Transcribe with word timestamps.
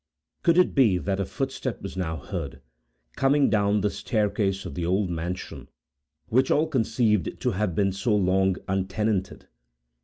Could 0.41 0.57
it 0.57 0.73
be 0.73 0.97
that 0.97 1.19
a 1.19 1.25
footstep 1.27 1.83
was 1.83 1.95
now 1.95 2.17
heard, 2.17 2.59
coming 3.15 3.51
down 3.51 3.81
the 3.81 3.91
staircase 3.91 4.65
of 4.65 4.73
the 4.73 4.83
old 4.83 5.11
mansion, 5.11 5.69
which 6.27 6.49
all 6.49 6.65
conceived 6.65 7.39
to 7.39 7.51
have 7.51 7.75
been 7.75 7.91
so 7.91 8.15
long 8.15 8.55
untenanted? 8.67 9.47